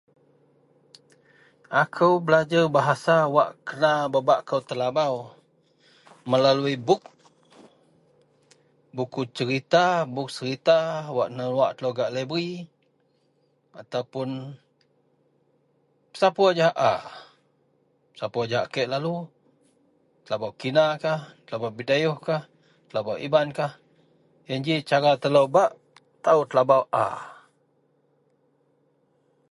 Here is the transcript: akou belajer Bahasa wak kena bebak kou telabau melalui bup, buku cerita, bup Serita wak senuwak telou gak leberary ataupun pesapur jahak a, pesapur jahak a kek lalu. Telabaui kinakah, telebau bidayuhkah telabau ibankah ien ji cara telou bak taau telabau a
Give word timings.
akou 1.81 2.13
belajer 2.25 2.65
Bahasa 2.75 3.17
wak 3.35 3.49
kena 3.67 3.93
bebak 4.13 4.39
kou 4.47 4.61
telabau 4.69 5.15
melalui 6.31 6.75
bup, 6.87 7.01
buku 8.95 9.21
cerita, 9.37 9.85
bup 10.15 10.27
Serita 10.35 10.79
wak 11.17 11.29
senuwak 11.31 11.71
telou 11.75 11.93
gak 11.99 12.13
leberary 12.15 12.49
ataupun 13.81 14.29
pesapur 16.11 16.49
jahak 16.57 16.77
a, 16.93 16.93
pesapur 18.11 18.43
jahak 18.51 18.67
a 18.69 18.73
kek 18.73 18.87
lalu. 18.93 19.15
Telabaui 20.25 20.57
kinakah, 20.61 21.19
telebau 21.45 21.75
bidayuhkah 21.77 22.41
telabau 22.87 23.17
ibankah 23.27 23.71
ien 24.47 24.59
ji 24.65 24.75
cara 24.89 25.11
telou 25.23 25.45
bak 25.55 25.69
taau 26.23 26.41
telabau 26.49 26.83
a 27.05 27.05